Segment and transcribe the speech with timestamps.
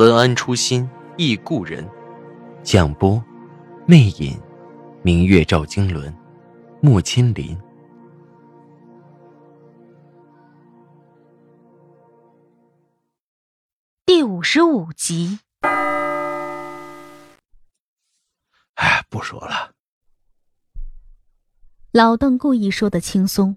[0.00, 1.86] 文安初心忆故人，
[2.62, 3.22] 蒋波，
[3.86, 4.40] 魅影，
[5.02, 6.10] 明月照经纶，
[6.80, 7.54] 莫千林。
[14.06, 15.38] 第五十五集。
[18.76, 19.74] 哎，不说了。
[21.92, 23.54] 老邓故意说的轻松。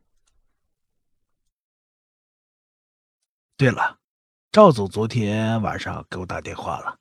[3.56, 4.03] 对了。
[4.54, 7.00] 赵总昨天晚上给我打电话了，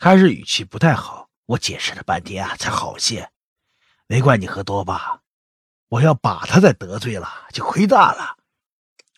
[0.00, 3.30] 开始语气不太好，我解释了半天啊，才好些。
[4.08, 5.22] 没怪你喝多吧？
[5.90, 8.38] 我要把他再得罪了，就亏大了。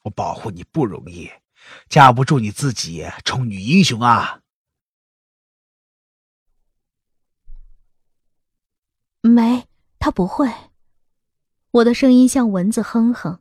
[0.02, 1.30] 我保护你不容易，
[1.88, 4.42] 架不住你自己充女英雄啊。
[9.22, 9.66] 没，
[9.98, 10.52] 他不会。
[11.70, 13.40] 我的声音像蚊子哼哼，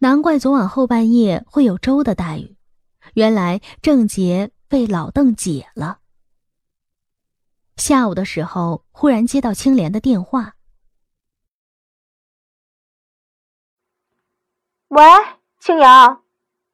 [0.00, 2.54] 难怪昨晚后半夜会有粥的待遇。
[3.14, 6.00] 原来郑杰被老邓解了。
[7.76, 10.56] 下午的时候，忽然接到青莲的电话
[14.88, 15.02] ：“喂，
[15.60, 16.24] 青瑶，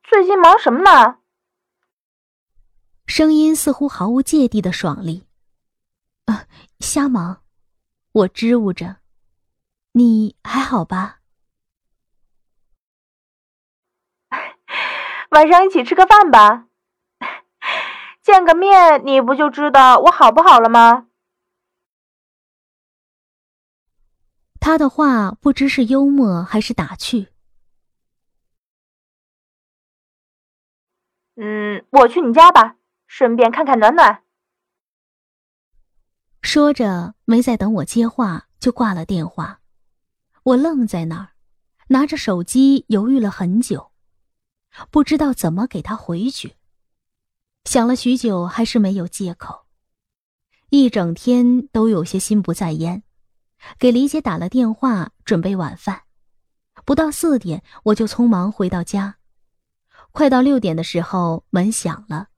[0.02, 1.18] 最近忙什么呢？”
[3.06, 5.26] 声音似乎毫无芥蒂的爽利。
[6.26, 6.46] “啊，
[6.80, 7.42] 瞎忙。”
[8.12, 8.98] 我支吾着
[9.92, 11.20] ，“你还好吧？”
[15.32, 16.66] 晚上一起吃个饭吧，
[18.22, 21.06] 见个面，你不就知道我好不好了吗？
[24.60, 27.28] 他的话不知是幽默还是打趣。
[31.36, 34.22] 嗯，我去你家吧，顺便看看暖暖。
[36.42, 39.60] 说着，没再等我接话，就挂了电话。
[40.42, 41.30] 我愣在那儿，
[41.88, 43.91] 拿着手机犹豫了很久。
[44.90, 46.56] 不知道怎么给他回绝，
[47.64, 49.66] 想了许久，还是没有借口。
[50.70, 53.02] 一整天都有些心不在焉，
[53.78, 56.04] 给李姐打了电话，准备晚饭。
[56.84, 59.16] 不到四点，我就匆忙回到家。
[60.10, 62.28] 快到六点的时候，门响了，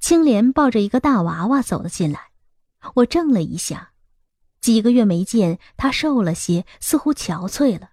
[0.00, 2.30] 青莲抱着一个大娃娃走了进来。
[2.94, 3.92] 我怔了一下，
[4.60, 7.90] 几个月没见，她瘦了些，似乎憔悴了，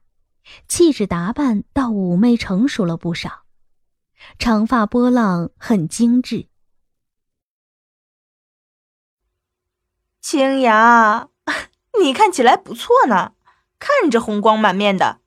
[0.67, 3.43] 气质打扮倒妩媚成熟了不少。
[4.38, 6.50] 长发波浪很精致，
[10.22, 11.31] 青阳，
[12.01, 13.35] 你看起来不错呢，
[13.79, 15.22] 看着红光满面的。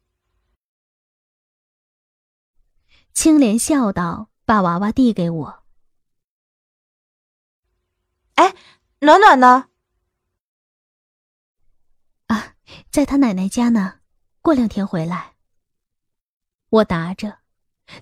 [3.12, 5.64] 青莲笑道，把娃娃递给我。
[8.34, 8.54] 哎，
[9.00, 9.70] 暖暖呢？
[12.26, 12.56] 啊，
[12.90, 14.00] 在他奶奶家呢，
[14.42, 15.36] 过两天回来。
[16.68, 17.45] 我答着。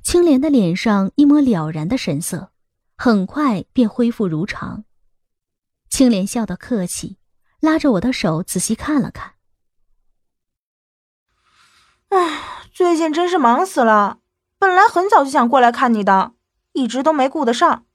[0.02, 2.52] 青莲的脸上一抹了然的神色，
[2.96, 4.84] 很快便恢复如常。
[5.88, 7.18] 青莲笑得客气，
[7.60, 9.34] 拉着我的手仔细看了看。
[12.08, 14.20] 唉，最近真是忙死了。
[14.58, 16.34] 本来很早就想过来看你的，
[16.72, 17.86] 一直都没顾得上。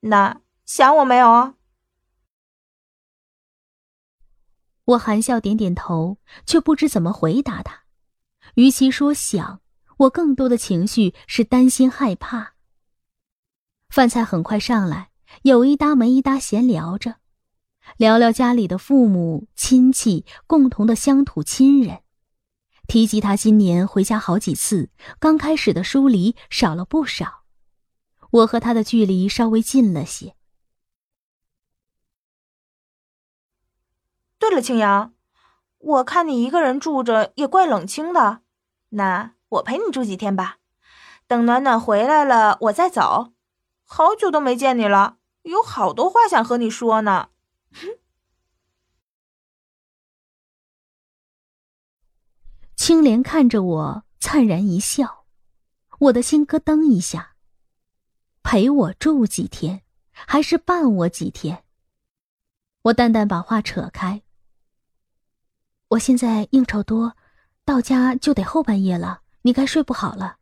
[0.00, 1.54] 那想我没有啊？
[4.84, 7.84] 我含笑点点头，却不知怎么回答他。
[8.54, 9.60] 与其说想。
[9.98, 12.54] 我更多的情绪是担心、害怕。
[13.88, 15.10] 饭菜很快上来，
[15.42, 17.16] 有一搭没一搭闲聊着，
[17.96, 22.02] 聊聊家里的父母亲戚、共同的乡土亲人，
[22.86, 27.44] 提及他今年回家好几次，刚开始的疏离少了不少，
[28.30, 30.36] 我和他的距离稍微近了些。
[34.38, 35.12] 对了，青阳，
[35.78, 38.42] 我看你一个人住着也怪冷清的，
[38.90, 39.37] 那。
[39.48, 40.58] 我陪你住几天吧，
[41.26, 43.32] 等暖暖回来了，我再走。
[43.84, 47.30] 好久都没见你了，有好多话想和你说呢。
[52.76, 55.24] 青莲看着我，灿然一笑，
[55.98, 57.34] 我的心咯噔一下。
[58.42, 61.64] 陪我住几天，还是伴我几天？
[62.82, 64.22] 我淡淡把话扯开。
[65.88, 67.16] 我现在应酬多，
[67.64, 69.22] 到家就得后半夜了。
[69.42, 70.36] 你该睡不好了。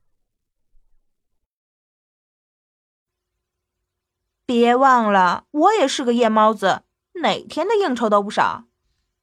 [4.45, 6.83] 别忘了，我也是个夜猫子，
[7.15, 8.67] 哪天的应酬都不少。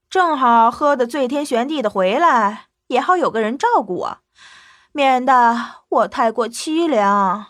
[0.10, 4.18] 正好喝的醉天旋地的回来，也好有个人照顾我，
[4.92, 7.48] 免得我太过凄凉。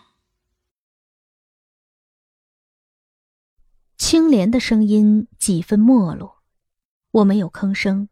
[3.98, 6.42] 青莲的声音几分没落，
[7.10, 8.08] 我没有吭声，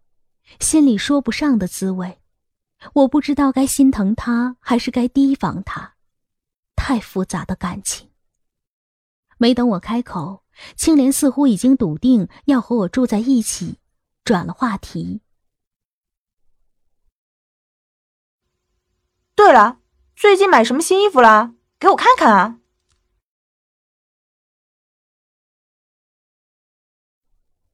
[0.59, 2.22] 心里说不上的滋味。
[2.95, 5.95] 我不知道该心疼他还是该提防他，
[6.75, 8.11] 太复杂的感情。
[9.39, 10.45] 没等我开口，
[10.77, 13.79] 青莲似乎已经笃定要和我住在一起，
[14.25, 15.21] 转了话题。
[19.35, 19.81] 对了，
[20.15, 21.55] 最近买什么新衣服了？
[21.81, 22.61] 给我看看啊！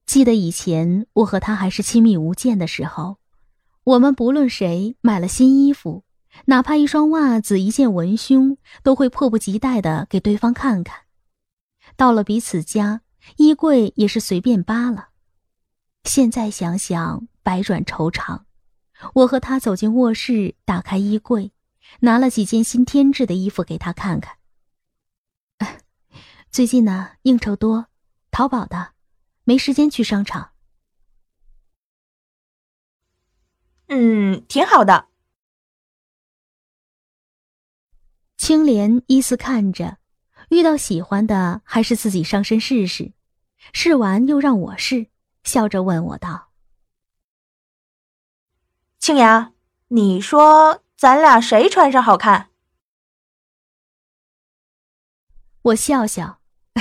[0.06, 3.17] 记得以前我和他还是亲密无间的时候。
[3.88, 6.04] 我们不论谁买了新衣服，
[6.44, 11.04] 哪怕一双袜子、一件文胸，都会迫不及待的给对方看看。
[11.96, 13.00] 到了彼此家，
[13.38, 15.08] 衣柜也是随便扒了。
[16.04, 18.44] 现在想想，百转愁肠。
[19.14, 21.52] 我和他走进卧室，打开衣柜，
[22.00, 24.36] 拿了几件新添置的衣服给他看看。
[26.52, 27.86] 最近呢，应酬多，
[28.30, 28.90] 淘宝的，
[29.44, 30.50] 没时间去商场。
[33.88, 35.08] 嗯，挺好的。
[38.36, 39.98] 青莲依次看着，
[40.50, 43.12] 遇到喜欢的还是自己上身试试，
[43.72, 45.08] 试完又让我试，
[45.42, 46.50] 笑着问我道
[49.00, 49.54] ：“青阳，
[49.88, 52.50] 你说咱俩谁穿上好看？”
[55.62, 56.40] 我笑笑，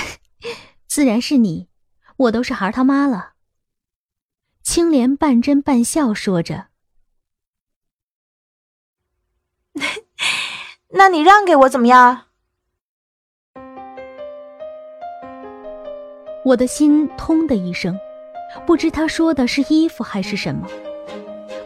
[0.86, 1.68] 自然是你，
[2.16, 3.34] 我都是孩他妈了。
[4.62, 6.67] 青莲半真半笑说着。
[10.90, 12.22] 那你让给我怎么样？
[16.44, 17.98] 我的心通的一声，
[18.66, 20.66] 不知他说的是衣服还是什么。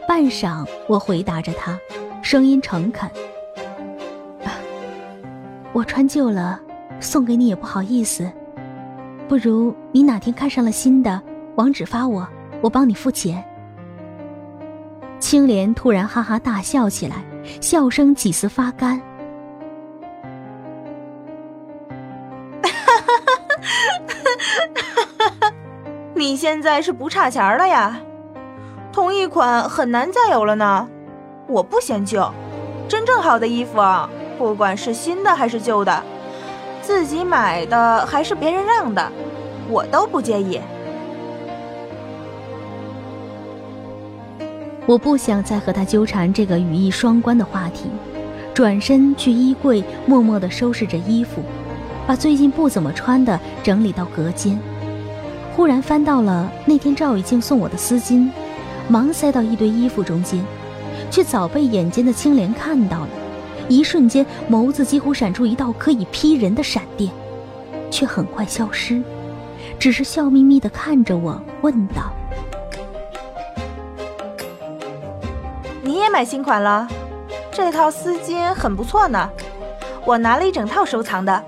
[0.08, 1.78] 半晌，我回答着他，
[2.20, 3.08] 声音诚恳
[5.72, 6.60] ：“我穿旧了，
[6.98, 8.28] 送给你也不好意思。
[9.28, 11.22] 不如你哪天看上了新的，
[11.54, 12.28] 网址发我，
[12.60, 13.42] 我帮你付钱。”
[15.20, 17.24] 青莲突然哈哈大笑起来，
[17.60, 19.00] 笑声几似发干。
[26.42, 28.00] 现在是不差钱了呀？
[28.92, 30.88] 同一款很难再有了呢。
[31.46, 32.28] 我不嫌旧，
[32.88, 33.80] 真正好的衣服，
[34.36, 36.02] 不管是新的还是旧的，
[36.80, 39.12] 自己买的还是别人让的，
[39.68, 40.60] 我都不介意。
[44.84, 47.88] 我不想再和他纠缠这个语义双关的话题，
[48.52, 51.40] 转身去衣柜，默默地收拾着衣服，
[52.04, 54.58] 把最近不怎么穿的整理到隔间。
[55.54, 58.28] 忽然翻到了那天赵雨静送我的丝巾，
[58.88, 60.42] 忙塞到一堆衣服中间，
[61.10, 63.08] 却早被眼尖的青莲看到了。
[63.68, 67.10] 一瞬间，眸子几乎闪出一道可以劈人的闪电，
[67.90, 69.02] 却很快消失，
[69.78, 72.12] 只是笑眯眯地看着我，问道。
[75.82, 76.88] 你也买新款了，
[77.50, 79.28] 这套丝巾很不错呢，
[80.06, 81.44] 我拿了一整套收藏的。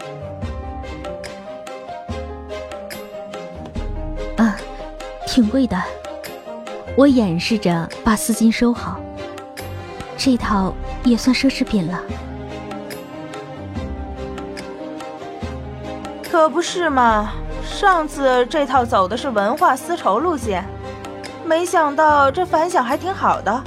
[5.35, 5.77] 挺贵的。
[6.97, 9.01] 我掩饰着把丝巾收好，
[10.17, 10.73] 这套
[11.03, 12.01] 也算奢侈品了。
[16.23, 17.33] 可不是嘛，
[17.65, 20.65] 上次这套走的是文化丝绸路线，
[21.45, 23.65] 没想到这反响还挺好的。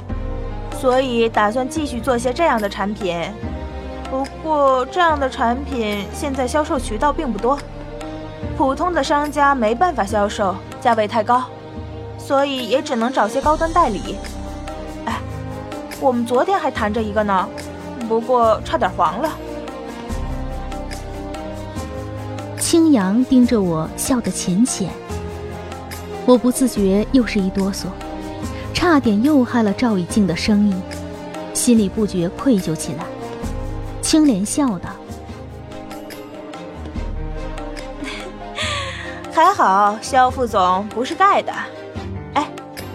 [0.80, 3.20] 所以打算继续做些这样的产品，
[4.10, 7.58] 不过这样的产品现在销售渠道并不多，
[8.56, 11.44] 普通的商家没办法销售，价位太高，
[12.28, 14.18] 所以也只能找些高端代理。
[15.06, 15.18] 哎，
[15.98, 17.48] 我们昨天还谈着一个呢，
[18.06, 19.30] 不过差点黄了。
[22.60, 24.90] 青阳盯着我，笑得浅浅，
[26.26, 27.86] 我不自觉又是一哆嗦。
[28.74, 30.74] 差点又害了赵以静的生意，
[31.54, 33.06] 心里不觉愧疚起来。
[34.02, 34.90] 青莲笑道
[39.32, 41.50] ：“还好肖副总不是盖的。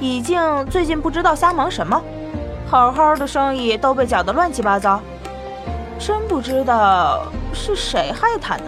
[0.03, 1.99] 哎，以静最近不知道瞎忙什么，
[2.67, 4.99] 好好的生意都被搅得乱七八糟，
[5.97, 8.63] 真不知道是谁害他呢。”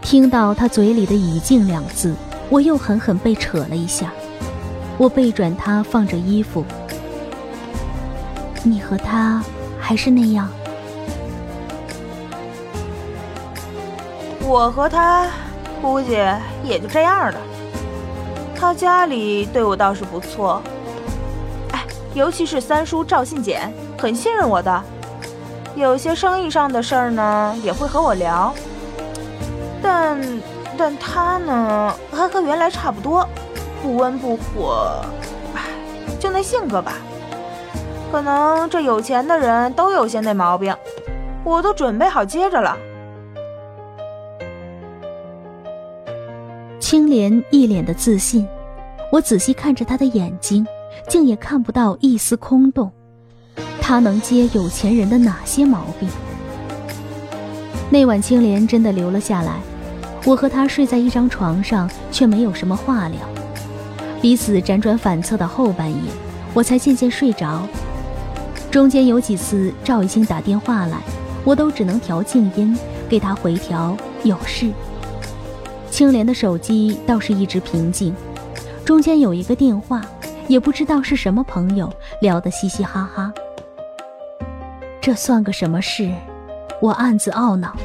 [0.00, 2.14] 听到他嘴里的“已经”两字。
[2.48, 4.10] 我又狠狠被扯了一下，
[4.98, 6.64] 我背转他放着衣服。
[8.64, 9.40] 你和他
[9.80, 10.48] 还是那样？
[14.40, 15.28] 我和他
[15.80, 16.18] 估计
[16.62, 17.38] 也就这样了。
[18.54, 20.62] 他家里对我倒是不错，
[21.72, 21.84] 哎，
[22.14, 24.82] 尤其是三叔赵信简，很信任我的。
[25.74, 28.52] 有些生意上的事儿呢，也会和我聊。
[29.82, 30.20] 但，
[30.76, 33.26] 但他呢，还和原来差不多，
[33.82, 35.02] 不温不火，
[35.54, 35.62] 哎，
[36.18, 36.94] 就那性格吧。
[38.12, 40.76] 可能这有钱的人都有些那毛病，
[41.44, 42.76] 我都准备好接着了。
[46.90, 48.44] 青莲一脸的自信，
[49.12, 50.66] 我仔细看着他的眼睛，
[51.08, 52.90] 竟也看不到一丝空洞。
[53.80, 56.08] 他能接有钱人的哪些毛病？
[57.90, 59.60] 那晚青莲真的留了下来，
[60.24, 63.20] 我和他睡在一张床上，却没有什么话聊，
[64.20, 65.96] 彼此辗转反侧到后半夜，
[66.52, 67.62] 我才渐渐睡着。
[68.68, 70.98] 中间有几次赵一清打电话来，
[71.44, 72.76] 我都只能调静音，
[73.08, 74.72] 给他回调有事。
[75.90, 78.14] 青莲的手机倒是一直平静，
[78.86, 80.00] 中间有一个电话，
[80.48, 81.92] 也不知道是什么朋友，
[82.22, 83.32] 聊得嘻嘻哈哈。
[85.00, 86.10] 这算个什么事？
[86.80, 87.76] 我暗自懊恼。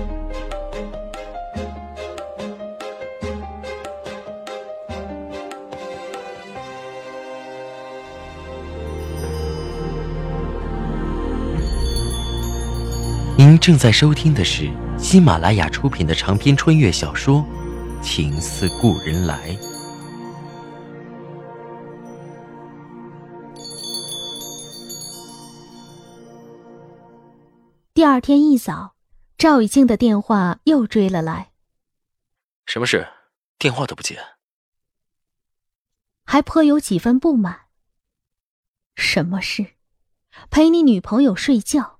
[13.37, 17.45] 您正在收听的是喜马拉雅出品的长篇穿越小说。
[18.05, 19.57] 情似故人来。
[27.95, 28.95] 第二天一早，
[29.39, 31.51] 赵雨静的电话又追了来。
[32.67, 33.07] 什么事？
[33.57, 34.19] 电话都不接。
[36.25, 37.61] 还颇有几分不满。
[38.95, 39.65] 什么事？
[40.51, 41.99] 陪你女朋友睡觉？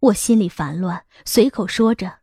[0.00, 2.20] 我心里烦乱，随口说着。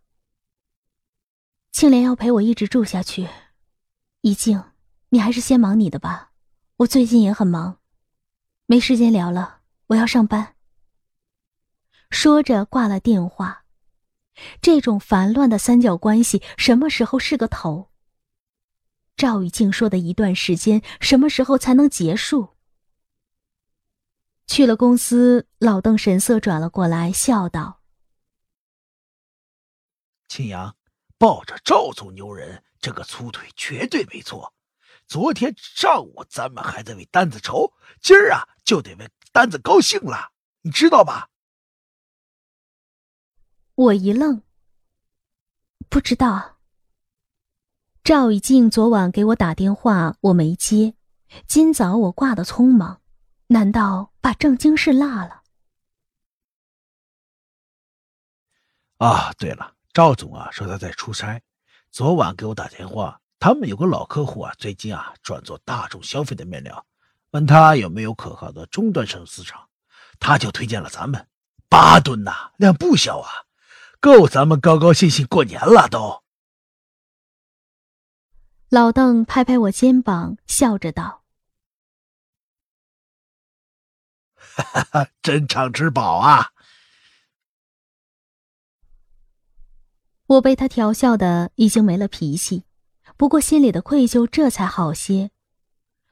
[1.74, 3.28] 青莲要陪我一直住下去，
[4.22, 4.64] 一静，
[5.10, 6.32] 你还是先忙你的吧，
[6.78, 7.80] 我最近也很忙，
[8.68, 10.56] 没时间聊了，我要上班。
[12.12, 13.66] 说着挂了电话，
[14.62, 17.90] 这种烦乱的三角关系什么时候是个头？
[19.18, 22.50] 赵雨静说的一段时间什么时候才能结束？
[24.46, 27.82] 去了公司，老邓神色转了过来，笑道
[30.30, 30.76] ：“青阳。”
[31.24, 34.54] 抱着赵总牛人这个粗腿绝对没错。
[35.08, 41.30] 昨天上午咱们还在为单子愁，今儿啊就得为单子高兴了，你知道吧？
[43.76, 44.44] 我一愣，
[45.88, 46.58] 不知道。
[48.04, 50.94] 赵以静昨晚给我打电话，我没接。
[51.48, 53.02] 今早我挂的匆忙，
[53.48, 55.44] 难道把正经事落了？
[58.98, 59.73] 啊，对了。
[59.94, 61.40] 赵总啊，说他在出差，
[61.92, 63.20] 昨晚给我打电话。
[63.40, 66.84] 他们有个老客户啊，最近啊转做大众消费的面料，
[67.32, 69.70] 问他有没有可靠的中端生市场，
[70.20, 71.28] 他就推荐了咱们。
[71.70, 73.30] 八吨呐，量不小啊，
[74.00, 76.24] 够咱们高高兴兴过年了都。
[78.70, 81.24] 老邓拍拍我肩膀，笑着道
[84.56, 86.50] ：“哈哈，珍藏之宝啊！”
[90.28, 92.64] 我被他调笑的已经没了脾气，
[93.18, 95.32] 不过心里的愧疚这才好些，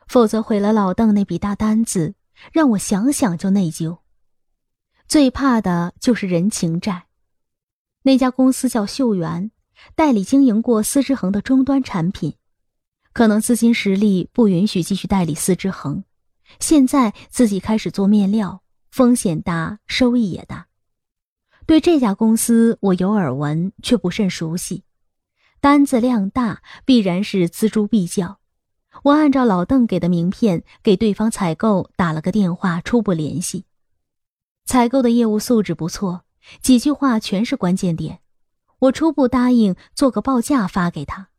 [0.07, 2.15] 否则毁了老邓那笔大单子，
[2.51, 3.99] 让我想想就内疚。
[5.07, 7.07] 最怕的就是人情债。
[8.03, 9.51] 那家公司叫秀园，
[9.95, 12.35] 代理经营过丝织恒的终端产品，
[13.13, 16.03] 可能资金实力不允许继续代理丝织恒，
[16.59, 20.67] 现在自己开始做面料，风险大，收益也大。
[21.71, 24.83] 对这家公司，我有耳闻，却不甚熟悉。
[25.61, 28.39] 单子量大，必然是锱铢必较。
[29.03, 33.63] 我按照老邓给的名片，给对方采购打了个电话，初步联系。
[34.65, 36.25] 采购的业务素质不错，
[36.61, 38.19] 几句话全是关键点。
[38.79, 41.29] 我初步答应做个报价发给他，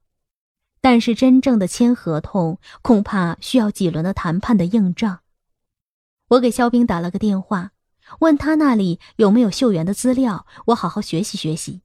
[0.81, 5.21] 但是真正的签合同，恐怕需要几轮的谈判的硬仗。
[6.29, 7.72] 我给肖兵打了个电话。
[8.21, 11.83] 问他那里有没有秀媛的资料，我好好学习学习。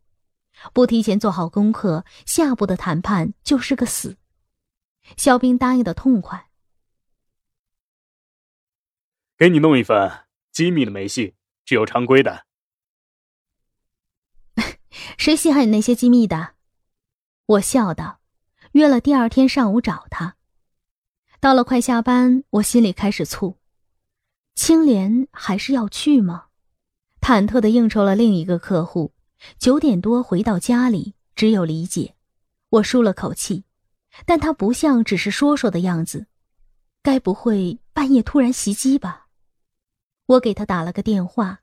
[0.74, 4.18] 不提前做好功课，下步的谈判就是个死。
[5.16, 6.50] 肖兵答应的痛快，
[9.38, 12.46] 给你弄一份机密的没戏，只有常规的。
[15.18, 16.56] 谁稀罕你那些机密的？
[17.46, 18.20] 我笑道，
[18.74, 20.36] 约了第二天上午找他。
[21.40, 23.60] 到了快下班，我心里开始醋。
[24.58, 26.46] 青莲还是要去吗？
[27.22, 29.14] 忐忑的应酬了另一个客户，
[29.60, 32.16] 九点多回到家里，只有理解。
[32.70, 33.66] 我舒了口气，
[34.26, 36.26] 但他不像只是说说的样子，
[37.04, 39.28] 该不会半夜突然袭击吧？
[40.26, 41.62] 我给他打了个电话，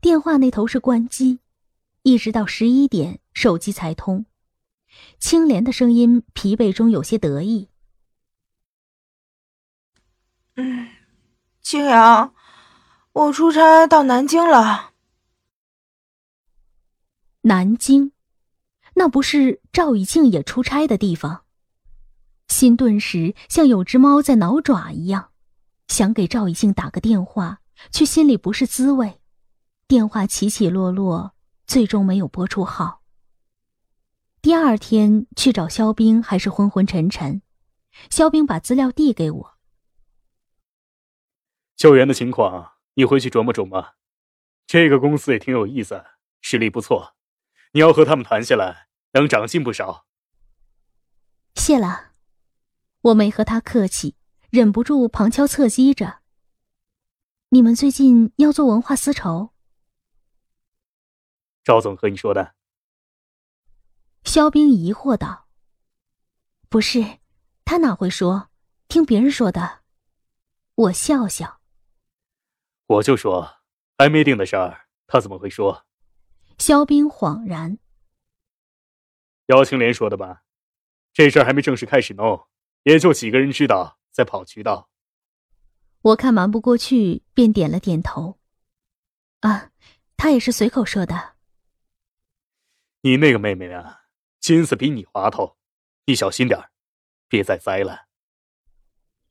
[0.00, 1.38] 电话那头是关机，
[2.02, 4.26] 一直到十一点手机才通。
[5.20, 7.68] 青莲的声音疲惫中有些得意
[10.56, 10.88] ：“嗯，
[11.62, 12.34] 青阳，
[13.12, 14.90] 我出差到南京了。”
[17.42, 18.12] 南京，
[18.94, 21.44] 那不是赵以静也出差的地方。
[22.48, 25.30] 心顿时像有只猫在挠爪一样，
[25.88, 29.20] 想给赵以静打个电话，却心里不是滋味。
[29.88, 31.34] 电话起起落落，
[31.66, 33.02] 最终没有拨出号。
[34.40, 37.42] 第二天去找肖冰，还是昏昏沉沉。
[38.10, 39.51] 肖冰把资料递给我。
[41.82, 43.96] 救援的情况，你回去琢磨琢磨。
[44.68, 46.04] 这个公司也挺有意思，
[46.40, 47.16] 实力不错。
[47.72, 50.06] 你要和他们谈下来，能长进不少。
[51.56, 52.12] 谢了，
[53.00, 54.14] 我没和他客气，
[54.50, 56.20] 忍不住旁敲侧击着。
[57.48, 59.50] 你们最近要做文化丝绸？
[61.64, 62.54] 赵总和你说的？
[64.22, 65.48] 肖冰疑惑道
[66.70, 67.18] ：“不是，
[67.64, 68.50] 他哪会说？
[68.86, 69.80] 听别人说的。”
[70.86, 71.58] 我笑笑。
[72.92, 73.62] 我就说
[73.96, 75.86] 还没定的事儿，他怎么会说？
[76.58, 77.78] 肖冰恍然
[79.46, 80.42] ：“姚青莲说的吧？
[81.14, 82.48] 这事儿还没正式开始弄，
[82.82, 84.90] 也就几个人知道，在跑渠道。”
[86.02, 88.38] 我看瞒不过去，便点了点头
[89.40, 89.70] ：“啊，
[90.18, 91.36] 他也是随口说的。”
[93.00, 94.02] 你那个妹妹啊，
[94.40, 95.56] 心思比你滑头，
[96.04, 96.70] 你小心点儿，
[97.28, 98.08] 别再栽了。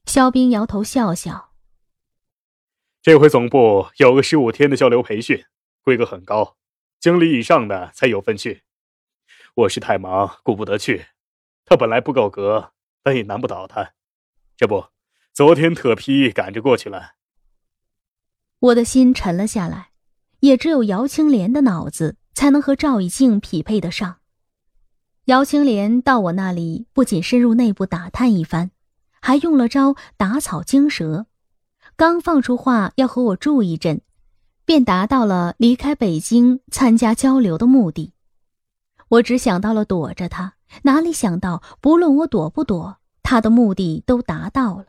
[0.05, 1.50] 肖冰摇头笑笑
[3.01, 5.43] ：“这回总部有个十五天的交流培训，
[5.81, 6.57] 规格很高。”
[7.01, 8.61] 经理以上的才有份去，
[9.55, 11.07] 我是太忙顾不得去。
[11.65, 13.93] 他本来不够格，但也难不倒他。
[14.55, 14.89] 这不，
[15.33, 17.13] 昨天特批赶着过去了。
[18.59, 19.89] 我的心沉了下来，
[20.41, 24.19] 也只有姚青莲的脑子才能和赵以静匹配得上。
[25.25, 28.69] 姚青莲到我那里，不仅深入内部打探一番，
[29.19, 31.25] 还用了招打草惊蛇，
[32.01, 34.01] 刚放出话要和我住一阵。
[34.65, 38.15] 便达到了离开北京参加交流的目的。
[39.07, 44.87] 我只想到了躲着他，哪里想到不论我躲不躲，他的目的都达到了。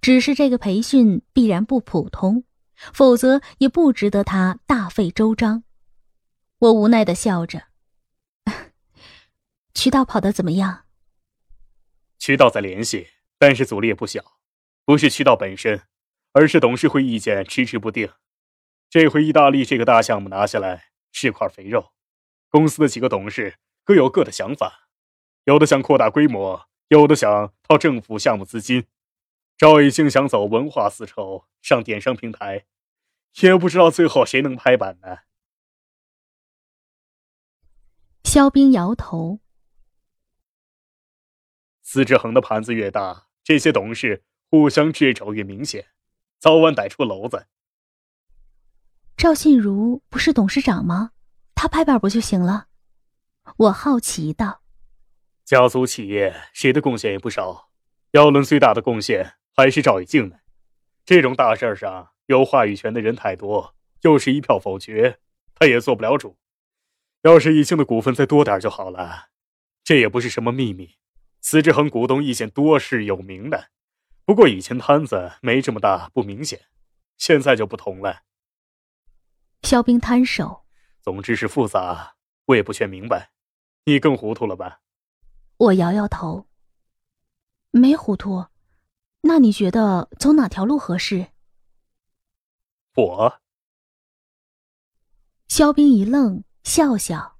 [0.00, 2.44] 只是这个培训必然不普通，
[2.76, 5.64] 否则也不值得他大费周章。
[6.60, 7.64] 我无奈的笑着。
[9.74, 10.84] 渠道跑得怎么样？
[12.20, 14.22] 渠道在联系，但是阻力也不小。
[14.84, 15.82] 不是渠道本身，
[16.34, 18.12] 而是董事会意见迟迟不定。
[18.90, 21.92] 这回意大利这个大项目拿下来是块肥肉，
[22.50, 24.88] 公司的几个董事各有各的想法，
[25.44, 28.86] 有的想扩大规模，有的想套政府项目资金。
[29.56, 32.66] 赵以静想走文化丝绸，上电商平台，
[33.40, 35.18] 也不知道最后谁能拍板呢。
[38.24, 39.38] 肖冰摇头，
[41.82, 45.93] 司志恒的盘子越大，这些董事互相掣肘越明显，
[46.44, 47.46] 早晚逮出篓子。
[49.16, 51.12] 赵信如不是董事长吗？
[51.54, 52.66] 他拍板不就行了？
[53.56, 54.60] 我好奇道。
[55.46, 57.70] 家族企业谁的贡献也不少，
[58.10, 60.40] 要论最大的贡献还是赵以静的。
[61.06, 65.20] 这种大事上有话语权的人太多，又是一票否决，
[65.54, 66.36] 他也做不了主。
[67.22, 69.28] 要是以静的股份再多点就好了。
[69.82, 70.96] 这也不是什么秘密，
[71.40, 73.70] 司志恒股东意见多是有名的。
[74.24, 76.66] 不过以前摊子没这么大，不明显，
[77.18, 78.22] 现在就不同了。
[79.62, 80.64] 肖冰摊手，
[81.02, 83.32] 总之是复杂，我也不全明白，
[83.84, 84.80] 你更糊涂了吧？
[85.56, 86.48] 我摇摇头，
[87.70, 88.46] 没糊涂。
[89.26, 91.28] 那你觉得走哪条路合适？
[92.94, 93.40] 我。
[95.48, 97.38] 肖冰一愣，笑笑。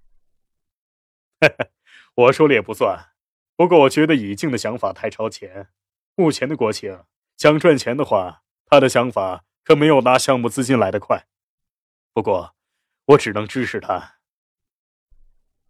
[2.14, 3.12] 我说了也不算，
[3.56, 5.70] 不过我觉得以静的想法太超前。
[6.16, 7.04] 目前的国情，
[7.36, 11.26] 想赚钱的话，他的想法可没有拿项目资金来得快。
[12.12, 12.54] 不过，
[13.06, 14.18] 我只能支持他。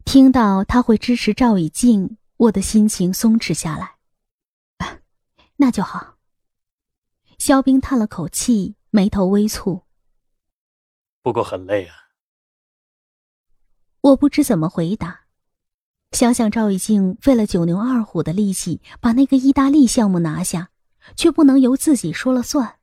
[0.05, 3.97] 听到他会支持赵以静，我的心情松弛下来。
[5.57, 6.19] 那就好。
[7.39, 9.85] 肖冰叹了口气，眉头微蹙。
[11.23, 11.97] 不过很累啊。
[14.03, 15.24] 我不知怎么回答。
[16.15, 20.71] 想想赵以静费了九牛二虎的力气把那个意大利项目拿下，
[21.17, 22.77] 却不能由自己说了算。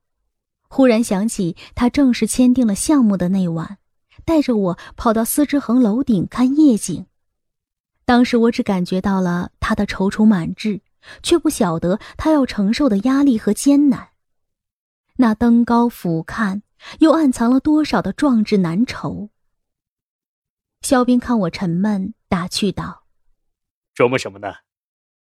[0.67, 3.77] 忽然想起，他正式签订了项目的那晚，
[4.25, 7.05] 带着我跑到司之恒楼顶看夜景，
[8.03, 10.81] 当时我只感觉到了他的踌躇满志，
[11.23, 14.09] 却不晓得他要承受的压力和艰难。
[15.15, 16.61] 那登高俯瞰，
[16.99, 19.29] 又暗藏了多少的壮志难酬？
[20.81, 23.00] 肖斌看我沉闷，打趣道
[23.95, 24.55] ：“琢磨什么呢？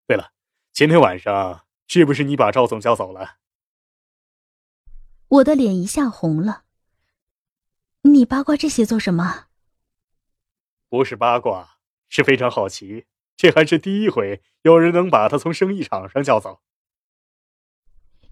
[0.06, 0.32] 对了，
[0.72, 3.36] 前天晚上是不是你把赵总叫走了？”
[5.28, 6.64] 我的脸一下红了。
[8.02, 9.46] 你八卦这些做什么？
[10.88, 13.06] 不是八卦，是非常好奇。
[13.36, 16.60] 这还是第一回有人能把他从生意场上叫走。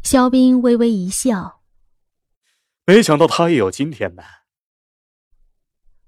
[0.03, 1.63] 肖斌微微一笑，
[2.85, 4.23] 没想到他也有今天呢。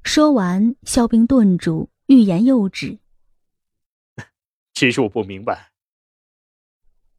[0.03, 3.00] 说完，肖斌顿住，欲言又止。
[4.81, 5.73] 其实我不明白。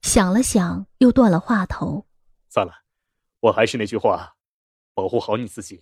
[0.02, 2.08] 想了想，又断了话头。
[2.50, 2.74] 算了，
[3.40, 4.34] 我还是那句话，
[4.96, 5.80] 保护好你自己。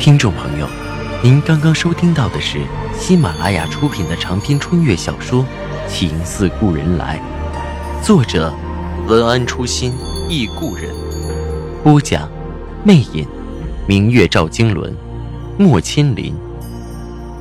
[0.00, 0.66] 听众朋友，
[1.22, 2.64] 您刚刚收听到的是
[2.98, 5.44] 喜马拉雅出品的长篇穿越小说
[5.86, 7.20] 《情似故人来》，
[8.02, 8.50] 作者
[9.06, 9.92] 文安初心
[10.30, 10.88] 忆故人，
[11.84, 12.26] 播讲
[12.86, 13.28] 魅影，
[13.86, 14.96] 明月照经纶，
[15.58, 16.32] 莫千林。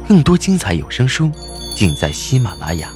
[0.08, 1.30] 更多精彩有声书，
[1.76, 2.90] 尽在喜马拉雅。